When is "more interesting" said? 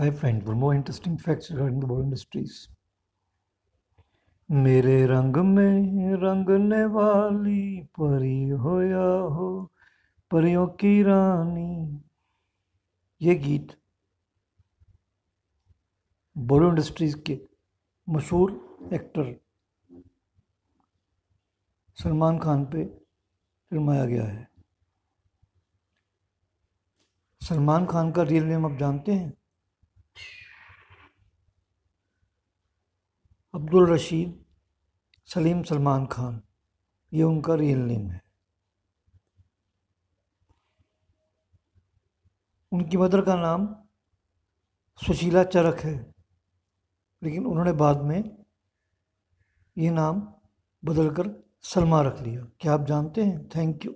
0.54-1.12